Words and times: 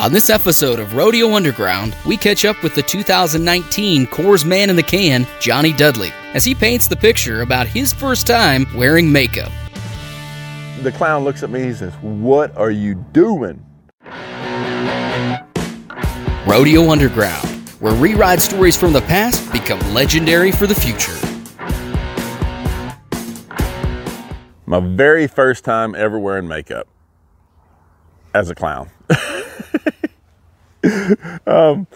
On 0.00 0.10
this 0.10 0.30
episode 0.30 0.80
of 0.80 0.94
Rodeo 0.94 1.34
Underground, 1.34 1.94
we 2.06 2.16
catch 2.16 2.46
up 2.46 2.62
with 2.62 2.74
the 2.74 2.80
2019 2.80 4.06
Coors 4.06 4.46
Man 4.46 4.70
in 4.70 4.76
the 4.76 4.82
Can, 4.82 5.26
Johnny 5.40 5.74
Dudley, 5.74 6.10
as 6.32 6.42
he 6.42 6.54
paints 6.54 6.88
the 6.88 6.96
picture 6.96 7.42
about 7.42 7.66
his 7.66 7.92
first 7.92 8.26
time 8.26 8.66
wearing 8.74 9.12
makeup. 9.12 9.52
The 10.80 10.90
clown 10.90 11.22
looks 11.22 11.42
at 11.42 11.50
me, 11.50 11.64
he 11.64 11.74
says, 11.74 11.92
What 11.96 12.56
are 12.56 12.70
you 12.70 12.94
doing? 13.12 13.62
Rodeo 16.46 16.88
Underground, 16.88 17.68
where 17.80 17.92
reride 17.92 18.40
stories 18.40 18.78
from 18.78 18.94
the 18.94 19.02
past 19.02 19.52
become 19.52 19.80
legendary 19.92 20.50
for 20.50 20.66
the 20.66 20.74
future. 20.74 21.12
My 24.64 24.80
very 24.80 25.26
first 25.26 25.62
time 25.62 25.94
ever 25.94 26.18
wearing 26.18 26.48
makeup 26.48 26.88
as 28.32 28.48
a 28.48 28.54
clown. 28.54 28.88
um, 31.46 31.86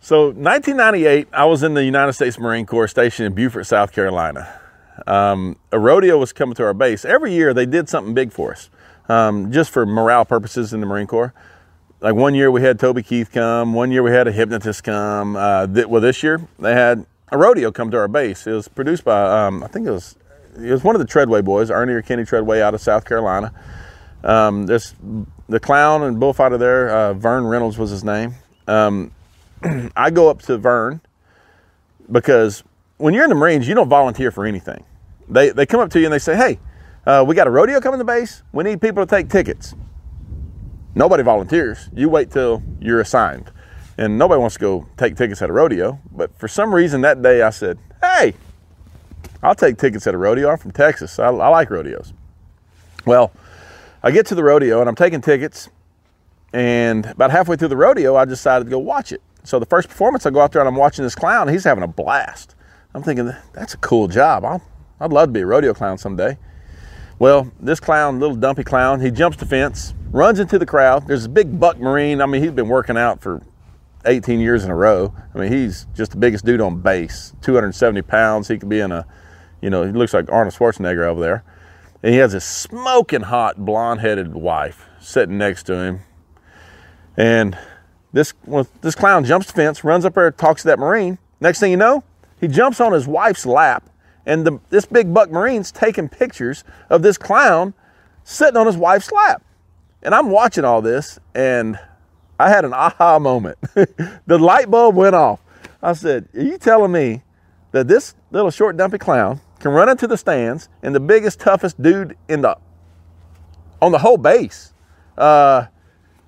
so 0.00 0.26
1998, 0.26 1.28
I 1.32 1.44
was 1.44 1.62
in 1.62 1.74
the 1.74 1.84
United 1.84 2.12
States 2.12 2.38
Marine 2.38 2.66
Corps 2.66 2.88
station 2.88 3.26
in 3.26 3.34
Beaufort, 3.34 3.66
South 3.66 3.92
Carolina. 3.92 4.60
Um, 5.06 5.56
a 5.72 5.78
rodeo 5.78 6.18
was 6.18 6.32
coming 6.32 6.54
to 6.56 6.64
our 6.64 6.74
base. 6.74 7.04
Every 7.04 7.32
year 7.32 7.52
they 7.52 7.66
did 7.66 7.88
something 7.88 8.14
big 8.14 8.32
for 8.32 8.52
us, 8.52 8.70
um, 9.08 9.52
just 9.52 9.70
for 9.70 9.84
morale 9.84 10.24
purposes 10.24 10.72
in 10.72 10.80
the 10.80 10.86
Marine 10.86 11.06
Corps. 11.06 11.34
Like 12.00 12.14
one 12.14 12.34
year 12.34 12.50
we 12.50 12.62
had 12.62 12.78
Toby 12.78 13.02
Keith 13.02 13.30
come, 13.32 13.74
one 13.74 13.90
year 13.90 14.02
we 14.02 14.10
had 14.10 14.28
a 14.28 14.32
hypnotist 14.32 14.84
come. 14.84 15.36
Uh, 15.36 15.66
th- 15.66 15.86
well, 15.86 16.00
this 16.00 16.22
year 16.22 16.46
they 16.58 16.72
had 16.72 17.06
a 17.32 17.38
rodeo 17.38 17.70
come 17.70 17.90
to 17.90 17.96
our 17.96 18.08
base. 18.08 18.46
It 18.46 18.52
was 18.52 18.68
produced 18.68 19.04
by, 19.04 19.46
um, 19.46 19.62
I 19.62 19.68
think 19.68 19.86
it 19.86 19.90
was, 19.90 20.16
it 20.56 20.70
was 20.70 20.84
one 20.84 20.94
of 20.94 21.00
the 21.00 21.06
Treadway 21.06 21.42
boys, 21.42 21.70
Ernie 21.70 21.92
or 21.92 22.02
Kenny 22.02 22.24
Treadway 22.24 22.60
out 22.60 22.74
of 22.74 22.80
South 22.80 23.04
Carolina. 23.04 23.52
Um, 24.22 24.66
this 24.66 24.94
the 25.48 25.60
clown 25.60 26.02
and 26.02 26.18
bullfighter 26.18 26.58
there, 26.58 26.90
uh, 26.90 27.14
Vern 27.14 27.44
Reynolds 27.44 27.78
was 27.78 27.90
his 27.90 28.04
name. 28.04 28.34
Um, 28.66 29.12
I 29.96 30.10
go 30.10 30.28
up 30.28 30.42
to 30.42 30.58
Vern 30.58 31.00
because 32.10 32.64
when 32.98 33.14
you're 33.14 33.24
in 33.24 33.30
the 33.30 33.36
Marines, 33.36 33.68
you 33.68 33.74
don't 33.74 33.88
volunteer 33.88 34.30
for 34.30 34.44
anything. 34.44 34.84
They, 35.28 35.50
they 35.50 35.66
come 35.66 35.80
up 35.80 35.90
to 35.90 36.00
you 36.00 36.06
and 36.06 36.12
they 36.12 36.18
say, 36.18 36.36
hey, 36.36 36.58
uh, 37.06 37.24
we 37.26 37.34
got 37.34 37.46
a 37.46 37.50
rodeo 37.50 37.80
coming 37.80 37.98
to 37.98 38.04
base. 38.04 38.42
We 38.52 38.64
need 38.64 38.80
people 38.80 39.04
to 39.04 39.08
take 39.08 39.28
tickets. 39.28 39.74
Nobody 40.94 41.22
volunteers. 41.22 41.88
You 41.94 42.08
wait 42.08 42.30
till 42.30 42.62
you're 42.80 43.00
assigned. 43.00 43.50
And 43.98 44.18
nobody 44.18 44.40
wants 44.40 44.54
to 44.56 44.60
go 44.60 44.86
take 44.96 45.16
tickets 45.16 45.40
at 45.42 45.50
a 45.50 45.52
rodeo. 45.52 46.00
But 46.10 46.36
for 46.38 46.48
some 46.48 46.74
reason 46.74 47.00
that 47.02 47.22
day 47.22 47.42
I 47.42 47.50
said, 47.50 47.78
hey, 48.02 48.34
I'll 49.42 49.54
take 49.54 49.78
tickets 49.78 50.06
at 50.06 50.14
a 50.14 50.18
rodeo. 50.18 50.50
I'm 50.50 50.58
from 50.58 50.72
Texas. 50.72 51.18
I, 51.18 51.26
I 51.26 51.48
like 51.48 51.70
rodeos. 51.70 52.12
Well, 53.04 53.30
I 54.06 54.12
get 54.12 54.24
to 54.26 54.36
the 54.36 54.44
rodeo 54.44 54.78
and 54.78 54.88
I'm 54.88 54.94
taking 54.94 55.20
tickets. 55.20 55.68
And 56.52 57.06
about 57.06 57.32
halfway 57.32 57.56
through 57.56 57.66
the 57.68 57.76
rodeo, 57.76 58.14
I 58.14 58.24
decided 58.24 58.66
to 58.66 58.70
go 58.70 58.78
watch 58.78 59.10
it. 59.10 59.20
So 59.42 59.58
the 59.58 59.66
first 59.66 59.88
performance, 59.88 60.24
I 60.26 60.30
go 60.30 60.40
out 60.40 60.52
there 60.52 60.62
and 60.62 60.68
I'm 60.68 60.76
watching 60.76 61.02
this 61.02 61.16
clown. 61.16 61.48
He's 61.48 61.64
having 61.64 61.82
a 61.82 61.88
blast. 61.88 62.54
I'm 62.94 63.02
thinking, 63.02 63.32
that's 63.52 63.74
a 63.74 63.78
cool 63.78 64.06
job. 64.06 64.44
i 64.44 64.60
would 65.00 65.12
love 65.12 65.30
to 65.30 65.32
be 65.32 65.40
a 65.40 65.46
rodeo 65.46 65.74
clown 65.74 65.98
someday. 65.98 66.38
Well, 67.18 67.50
this 67.58 67.80
clown, 67.80 68.20
little 68.20 68.36
dumpy 68.36 68.62
clown, 68.62 69.00
he 69.00 69.10
jumps 69.10 69.38
the 69.38 69.44
fence, 69.44 69.92
runs 70.12 70.38
into 70.38 70.56
the 70.56 70.66
crowd. 70.66 71.08
There's 71.08 71.24
a 71.24 71.28
big 71.28 71.58
buck 71.58 71.80
marine. 71.80 72.20
I 72.20 72.26
mean, 72.26 72.44
he's 72.44 72.52
been 72.52 72.68
working 72.68 72.96
out 72.96 73.20
for 73.20 73.42
18 74.04 74.38
years 74.38 74.62
in 74.62 74.70
a 74.70 74.76
row. 74.76 75.12
I 75.34 75.38
mean, 75.38 75.52
he's 75.52 75.88
just 75.96 76.12
the 76.12 76.18
biggest 76.18 76.44
dude 76.44 76.60
on 76.60 76.80
base, 76.80 77.32
270 77.42 78.02
pounds. 78.02 78.46
He 78.46 78.56
could 78.56 78.68
be 78.68 78.78
in 78.78 78.92
a, 78.92 79.04
you 79.60 79.68
know, 79.68 79.82
he 79.82 79.90
looks 79.90 80.14
like 80.14 80.30
Arnold 80.30 80.54
Schwarzenegger 80.54 81.06
over 81.06 81.20
there. 81.20 81.42
And 82.06 82.14
he 82.14 82.20
has 82.20 82.34
a 82.34 82.40
smoking 82.40 83.22
hot 83.22 83.56
blonde 83.56 84.00
headed 84.00 84.32
wife 84.32 84.86
sitting 85.00 85.38
next 85.38 85.64
to 85.64 85.74
him. 85.74 86.02
And 87.16 87.58
this, 88.12 88.32
well, 88.44 88.68
this 88.80 88.94
clown 88.94 89.24
jumps 89.24 89.48
the 89.48 89.54
fence, 89.54 89.82
runs 89.82 90.04
up 90.04 90.14
there, 90.14 90.30
talks 90.30 90.62
to 90.62 90.68
that 90.68 90.78
Marine. 90.78 91.18
Next 91.40 91.58
thing 91.58 91.72
you 91.72 91.76
know, 91.76 92.04
he 92.40 92.46
jumps 92.46 92.80
on 92.80 92.92
his 92.92 93.08
wife's 93.08 93.44
lap, 93.44 93.90
and 94.24 94.46
the, 94.46 94.60
this 94.70 94.86
big 94.86 95.12
buck 95.12 95.32
Marine's 95.32 95.72
taking 95.72 96.08
pictures 96.08 96.62
of 96.90 97.02
this 97.02 97.18
clown 97.18 97.74
sitting 98.22 98.56
on 98.56 98.68
his 98.68 98.76
wife's 98.76 99.10
lap. 99.10 99.42
And 100.00 100.14
I'm 100.14 100.30
watching 100.30 100.64
all 100.64 100.82
this, 100.82 101.18
and 101.34 101.76
I 102.38 102.50
had 102.50 102.64
an 102.64 102.72
aha 102.72 103.18
moment. 103.18 103.58
the 103.74 104.38
light 104.38 104.70
bulb 104.70 104.94
went 104.94 105.16
off. 105.16 105.40
I 105.82 105.94
said, 105.94 106.28
Are 106.36 106.40
you 106.40 106.56
telling 106.56 106.92
me 106.92 107.24
that 107.72 107.88
this 107.88 108.14
little 108.30 108.52
short, 108.52 108.76
dumpy 108.76 108.98
clown 108.98 109.40
can 109.60 109.70
run 109.70 109.88
into 109.88 110.06
the 110.06 110.16
stands 110.16 110.68
and 110.82 110.94
the 110.94 111.00
biggest, 111.00 111.40
toughest 111.40 111.80
dude 111.80 112.16
in 112.28 112.42
the 112.42 112.56
on 113.80 113.92
the 113.92 113.98
whole 113.98 114.16
base. 114.16 114.72
Uh, 115.16 115.66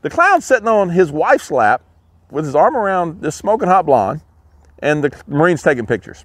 the 0.02 0.10
clown 0.10 0.40
sitting 0.40 0.68
on 0.68 0.90
his 0.90 1.10
wife's 1.10 1.50
lap 1.50 1.82
with 2.30 2.44
his 2.44 2.54
arm 2.54 2.76
around 2.76 3.22
this 3.22 3.34
smoking 3.36 3.68
hot 3.68 3.86
blonde, 3.86 4.20
and 4.80 5.02
the 5.02 5.22
Marine's 5.26 5.62
taking 5.62 5.86
pictures. 5.86 6.24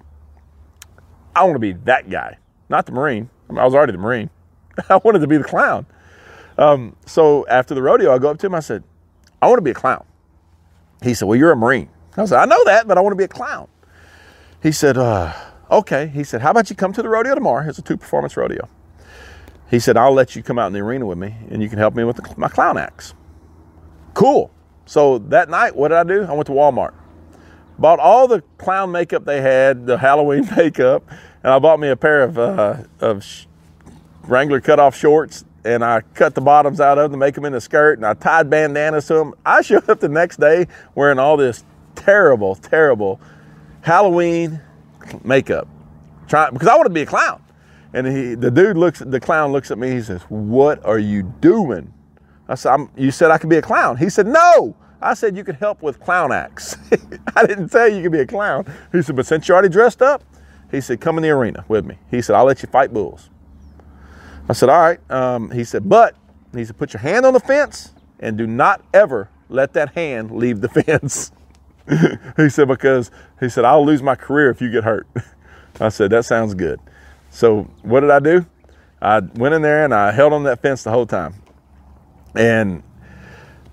I 1.34 1.42
want 1.44 1.54
to 1.54 1.60
be 1.60 1.72
that 1.84 2.08
guy, 2.10 2.38
not 2.68 2.86
the 2.86 2.92
Marine. 2.92 3.28
I, 3.48 3.52
mean, 3.52 3.58
I 3.58 3.64
was 3.64 3.74
already 3.74 3.92
the 3.92 3.98
Marine. 3.98 4.30
I 4.88 4.96
wanted 4.96 5.20
to 5.20 5.26
be 5.26 5.36
the 5.36 5.44
clown. 5.44 5.86
Um, 6.56 6.94
so 7.06 7.46
after 7.48 7.74
the 7.74 7.82
rodeo, 7.82 8.14
I 8.14 8.18
go 8.18 8.30
up 8.30 8.38
to 8.38 8.46
him. 8.46 8.54
I 8.54 8.60
said, 8.60 8.84
"I 9.42 9.48
want 9.48 9.58
to 9.58 9.62
be 9.62 9.72
a 9.72 9.74
clown." 9.74 10.04
He 11.02 11.14
said, 11.14 11.26
"Well, 11.26 11.36
you're 11.36 11.52
a 11.52 11.56
Marine." 11.56 11.88
I 12.16 12.24
said, 12.26 12.38
"I 12.38 12.44
know 12.44 12.62
that, 12.64 12.86
but 12.86 12.96
I 12.96 13.00
want 13.00 13.12
to 13.12 13.16
be 13.16 13.24
a 13.24 13.28
clown." 13.28 13.68
He 14.62 14.72
said, 14.72 14.96
uh, 14.96 15.32
Okay. 15.74 16.06
He 16.06 16.22
said, 16.22 16.40
How 16.40 16.52
about 16.52 16.70
you 16.70 16.76
come 16.76 16.92
to 16.92 17.02
the 17.02 17.08
rodeo 17.08 17.34
tomorrow? 17.34 17.68
It's 17.68 17.78
a 17.78 17.82
two 17.82 17.96
performance 17.96 18.36
rodeo. 18.36 18.68
He 19.68 19.80
said, 19.80 19.96
I'll 19.96 20.12
let 20.12 20.36
you 20.36 20.42
come 20.42 20.56
out 20.56 20.68
in 20.68 20.72
the 20.72 20.78
arena 20.78 21.04
with 21.04 21.18
me 21.18 21.34
and 21.50 21.60
you 21.60 21.68
can 21.68 21.78
help 21.78 21.96
me 21.96 22.04
with 22.04 22.16
the, 22.16 22.34
my 22.36 22.48
clown 22.48 22.78
acts. 22.78 23.12
Cool. 24.14 24.52
So 24.86 25.18
that 25.18 25.48
night, 25.48 25.74
what 25.74 25.88
did 25.88 25.98
I 25.98 26.04
do? 26.04 26.22
I 26.22 26.32
went 26.32 26.46
to 26.46 26.52
Walmart, 26.52 26.94
bought 27.76 27.98
all 27.98 28.28
the 28.28 28.42
clown 28.56 28.92
makeup 28.92 29.24
they 29.24 29.40
had, 29.40 29.86
the 29.86 29.98
Halloween 29.98 30.48
makeup, 30.56 31.02
and 31.42 31.52
I 31.52 31.58
bought 31.58 31.80
me 31.80 31.88
a 31.88 31.96
pair 31.96 32.22
of, 32.22 32.38
uh, 32.38 32.76
of 33.00 33.26
Wrangler 34.22 34.60
cut 34.60 34.78
off 34.78 34.96
shorts 34.96 35.44
and 35.64 35.84
I 35.84 36.02
cut 36.02 36.36
the 36.36 36.40
bottoms 36.40 36.80
out 36.80 36.98
of 36.98 37.10
them 37.10 37.18
to 37.18 37.24
make 37.24 37.34
them 37.34 37.46
into 37.46 37.58
a 37.58 37.60
skirt 37.60 37.98
and 37.98 38.06
I 38.06 38.14
tied 38.14 38.48
bandanas 38.48 39.08
to 39.08 39.14
them. 39.14 39.34
I 39.44 39.62
showed 39.62 39.90
up 39.90 39.98
the 39.98 40.08
next 40.08 40.38
day 40.38 40.68
wearing 40.94 41.18
all 41.18 41.36
this 41.36 41.64
terrible, 41.96 42.54
terrible 42.54 43.20
Halloween 43.80 44.60
makeup, 45.24 45.68
trying 46.28 46.52
because 46.52 46.68
I 46.68 46.74
want 46.74 46.86
to 46.86 46.92
be 46.92 47.02
a 47.02 47.06
clown. 47.06 47.42
And 47.92 48.06
he, 48.06 48.34
the 48.34 48.50
dude 48.50 48.76
looks, 48.76 48.98
the 48.98 49.20
clown 49.20 49.52
looks 49.52 49.70
at 49.70 49.78
me. 49.78 49.92
He 49.92 50.02
says, 50.02 50.22
"What 50.22 50.84
are 50.84 50.98
you 50.98 51.22
doing?" 51.40 51.92
I 52.48 52.56
said, 52.56 52.72
I'm 52.72 52.90
"You 52.96 53.10
said 53.10 53.30
I 53.30 53.38
could 53.38 53.50
be 53.50 53.56
a 53.56 53.62
clown." 53.62 53.96
He 53.96 54.08
said, 54.10 54.26
"No." 54.26 54.76
I 55.00 55.12
said 55.12 55.36
you 55.36 55.44
could 55.44 55.56
help 55.56 55.82
with 55.82 56.00
clown 56.00 56.32
acts. 56.32 56.76
I 57.36 57.46
didn't 57.46 57.68
tell 57.68 57.86
you 57.88 57.96
you 57.96 58.02
could 58.04 58.12
be 58.12 58.20
a 58.20 58.26
clown. 58.26 58.64
He 58.90 59.02
said, 59.02 59.16
"But 59.16 59.26
since 59.26 59.46
you're 59.46 59.54
already 59.54 59.68
dressed 59.68 60.02
up," 60.02 60.24
he 60.70 60.80
said, 60.80 61.00
"Come 61.00 61.18
in 61.18 61.22
the 61.22 61.30
arena 61.30 61.64
with 61.68 61.84
me." 61.84 61.98
He 62.10 62.20
said, 62.20 62.34
"I'll 62.34 62.46
let 62.46 62.62
you 62.62 62.68
fight 62.68 62.92
bulls." 62.92 63.30
I 64.48 64.54
said, 64.54 64.68
"All 64.68 64.80
right." 64.80 65.10
Um, 65.10 65.50
he 65.50 65.62
said, 65.62 65.88
"But," 65.88 66.16
he 66.54 66.64
said, 66.64 66.76
"Put 66.76 66.94
your 66.94 67.00
hand 67.00 67.24
on 67.26 67.32
the 67.32 67.40
fence 67.40 67.92
and 68.18 68.36
do 68.36 68.46
not 68.46 68.82
ever 68.92 69.28
let 69.48 69.72
that 69.74 69.94
hand 69.94 70.32
leave 70.32 70.60
the 70.62 70.68
fence." 70.82 71.30
he 72.36 72.48
said, 72.48 72.68
because 72.68 73.10
he 73.40 73.48
said, 73.48 73.64
I'll 73.64 73.84
lose 73.84 74.02
my 74.02 74.14
career 74.14 74.50
if 74.50 74.60
you 74.60 74.70
get 74.70 74.84
hurt. 74.84 75.06
I 75.80 75.88
said, 75.88 76.10
that 76.10 76.24
sounds 76.24 76.54
good. 76.54 76.80
So 77.30 77.64
what 77.82 78.00
did 78.00 78.10
I 78.10 78.20
do? 78.20 78.46
I 79.02 79.20
went 79.20 79.54
in 79.54 79.62
there 79.62 79.84
and 79.84 79.92
I 79.92 80.12
held 80.12 80.32
on 80.32 80.44
that 80.44 80.62
fence 80.62 80.82
the 80.82 80.90
whole 80.90 81.06
time. 81.06 81.34
And 82.34 82.82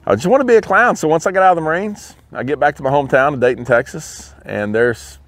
I 0.06 0.16
just 0.16 0.28
want 0.28 0.42
to 0.42 0.46
be 0.46 0.56
a 0.56 0.62
clown. 0.62 0.96
So 0.96 1.08
once 1.08 1.26
I 1.26 1.32
got 1.32 1.44
out 1.44 1.52
of 1.52 1.56
the 1.58 1.62
Marines, 1.62 2.16
I 2.34 2.44
get 2.44 2.60
back 2.60 2.76
to 2.78 2.84
my 2.84 2.90
hometown 2.90 3.34
of 3.34 3.40
Dayton, 3.40 3.66
Texas, 3.66 4.34
and 4.46 4.74
there's 4.74 5.20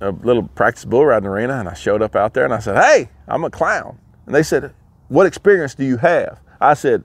a 0.00 0.10
little 0.10 0.44
practice 0.44 0.84
bull 0.84 1.04
riding 1.04 1.28
arena. 1.28 1.54
And 1.54 1.68
I 1.68 1.74
showed 1.74 2.00
up 2.00 2.16
out 2.16 2.32
there 2.32 2.44
and 2.44 2.54
I 2.54 2.60
said, 2.60 2.76
Hey, 2.76 3.10
I'm 3.26 3.44
a 3.44 3.50
clown. 3.50 3.98
And 4.26 4.34
they 4.34 4.42
said, 4.42 4.72
What 5.08 5.26
experience 5.26 5.74
do 5.74 5.84
you 5.84 5.96
have? 5.98 6.38
I 6.60 6.74
said, 6.74 7.04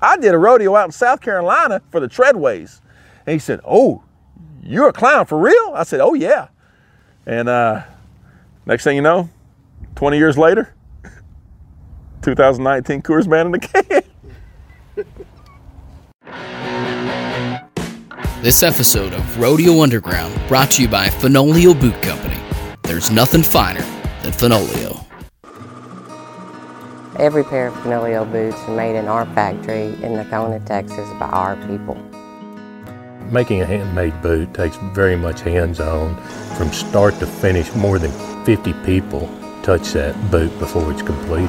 I 0.00 0.16
did 0.16 0.34
a 0.34 0.38
rodeo 0.38 0.76
out 0.76 0.86
in 0.86 0.92
South 0.92 1.20
Carolina 1.20 1.80
for 1.90 2.00
the 2.00 2.08
Treadways. 2.08 2.80
And 3.26 3.34
he 3.34 3.38
said, 3.38 3.60
Oh, 3.64 4.02
you're 4.62 4.88
a 4.88 4.92
clown 4.92 5.26
for 5.26 5.38
real? 5.38 5.72
I 5.74 5.84
said, 5.84 6.00
Oh, 6.00 6.14
yeah. 6.14 6.48
And 7.26 7.48
uh, 7.48 7.82
next 8.66 8.84
thing 8.84 8.96
you 8.96 9.02
know, 9.02 9.28
20 9.94 10.18
years 10.18 10.36
later, 10.36 10.74
2019 12.22 13.02
Coors 13.02 13.26
Man 13.26 13.46
in 13.46 13.52
the 13.52 13.58
can. 13.58 14.02
This 18.42 18.64
episode 18.64 19.12
of 19.12 19.38
Rodeo 19.38 19.82
Underground 19.82 20.34
brought 20.48 20.72
to 20.72 20.82
you 20.82 20.88
by 20.88 21.06
Fenoglio 21.06 21.80
Boot 21.80 21.94
Company. 22.02 22.40
There's 22.82 23.08
nothing 23.08 23.44
finer 23.44 23.82
than 24.22 24.32
Fenoglio. 24.32 25.04
Every 27.20 27.44
pair 27.44 27.68
of 27.68 27.74
Fenoglio 27.74 28.24
boots 28.32 28.56
are 28.66 28.76
made 28.76 28.96
in 28.96 29.06
our 29.06 29.26
factory 29.26 29.90
in 30.02 30.14
Nocona, 30.14 30.64
Texas 30.66 31.08
by 31.20 31.28
our 31.28 31.54
people. 31.68 31.96
Making 33.32 33.62
a 33.62 33.64
handmade 33.64 34.20
boot 34.20 34.52
takes 34.52 34.76
very 34.76 35.16
much 35.16 35.40
hands-on. 35.40 36.16
From 36.58 36.70
start 36.70 37.18
to 37.20 37.26
finish, 37.26 37.74
more 37.74 37.98
than 37.98 38.10
50 38.44 38.74
people 38.84 39.26
touch 39.62 39.94
that 39.94 40.14
boot 40.30 40.56
before 40.58 40.92
it's 40.92 41.00
completed. 41.00 41.48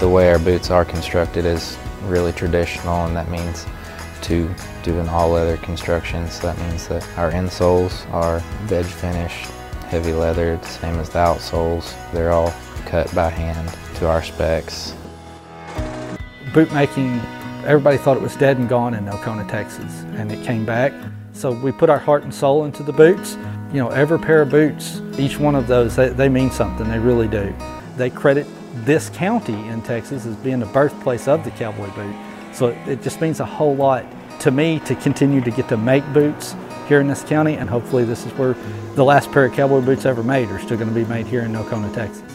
The 0.00 0.08
way 0.10 0.30
our 0.30 0.38
boots 0.38 0.70
are 0.70 0.84
constructed 0.84 1.46
is 1.46 1.78
really 2.02 2.32
traditional, 2.32 3.06
and 3.06 3.16
that 3.16 3.30
means 3.30 3.64
to 4.24 4.54
do 4.82 5.00
an 5.00 5.08
all 5.08 5.30
leather 5.30 5.56
construction. 5.56 6.28
So 6.30 6.48
that 6.48 6.58
means 6.68 6.86
that 6.88 7.02
our 7.16 7.32
insoles 7.32 8.06
are 8.12 8.40
veg 8.64 8.84
finish, 8.84 9.46
heavy 9.86 10.12
leather, 10.12 10.58
the 10.58 10.66
same 10.66 10.96
as 10.96 11.08
the 11.08 11.20
outsoles. 11.20 11.94
They're 12.12 12.32
all 12.32 12.52
cut 12.84 13.14
by 13.14 13.30
hand 13.30 13.74
to 13.94 14.08
our 14.08 14.22
specs. 14.22 14.94
Boot 16.52 16.70
making, 16.74 17.18
everybody 17.64 17.96
thought 17.96 18.16
it 18.16 18.22
was 18.22 18.36
dead 18.36 18.58
and 18.58 18.68
gone 18.68 18.94
in 18.94 19.04
Nocona, 19.04 19.48
Texas, 19.48 20.02
and 20.14 20.30
it 20.30 20.44
came 20.44 20.64
back. 20.64 20.92
So 21.32 21.52
we 21.52 21.72
put 21.72 21.90
our 21.90 21.98
heart 21.98 22.22
and 22.22 22.32
soul 22.32 22.64
into 22.64 22.82
the 22.82 22.92
boots. 22.92 23.36
You 23.72 23.80
know, 23.80 23.88
every 23.88 24.18
pair 24.18 24.42
of 24.42 24.50
boots, 24.50 25.00
each 25.18 25.38
one 25.38 25.54
of 25.54 25.66
those, 25.66 25.96
they, 25.96 26.10
they 26.10 26.28
mean 26.28 26.50
something, 26.50 26.88
they 26.88 26.98
really 26.98 27.28
do. 27.28 27.54
They 27.96 28.10
credit 28.10 28.46
this 28.84 29.08
county 29.10 29.68
in 29.68 29.82
Texas 29.82 30.26
as 30.26 30.36
being 30.36 30.60
the 30.60 30.66
birthplace 30.66 31.26
of 31.26 31.44
the 31.44 31.50
cowboy 31.52 31.90
boot. 31.94 32.14
So 32.52 32.68
it, 32.68 32.88
it 32.88 33.02
just 33.02 33.20
means 33.20 33.40
a 33.40 33.46
whole 33.46 33.74
lot 33.74 34.04
to 34.40 34.50
me 34.50 34.80
to 34.80 34.94
continue 34.94 35.40
to 35.40 35.50
get 35.50 35.68
to 35.68 35.76
make 35.76 36.04
boots 36.12 36.54
here 36.86 37.00
in 37.00 37.08
this 37.08 37.22
county, 37.22 37.54
and 37.54 37.68
hopefully 37.68 38.04
this 38.04 38.26
is 38.26 38.32
where 38.32 38.54
the 38.94 39.04
last 39.04 39.32
pair 39.32 39.46
of 39.46 39.54
cowboy 39.54 39.80
boots 39.80 40.04
ever 40.04 40.22
made 40.22 40.48
are 40.50 40.58
still 40.58 40.76
going 40.76 40.88
to 40.88 40.94
be 40.94 41.04
made 41.06 41.26
here 41.26 41.42
in 41.42 41.52
Nocona, 41.52 41.92
Texas. 41.94 42.33